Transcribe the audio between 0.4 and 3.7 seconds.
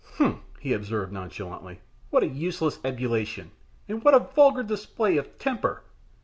he observed, nonchalantly. "What a useless ebullition,